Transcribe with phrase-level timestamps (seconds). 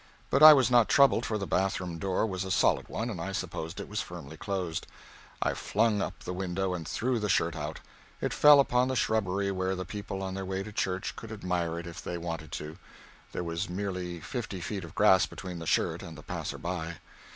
[0.31, 3.21] But I was not troubled, for the bath room door was a solid one and
[3.21, 4.87] I supposed it was firmly closed.
[5.43, 7.81] I flung up the window and threw the shirt out.
[8.19, 11.77] It fell upon the shrubbery where the people on their way to church could admire
[11.77, 12.79] it if they wanted to;
[13.31, 16.95] there was merely fifty feet of grass between the shirt and the passer by.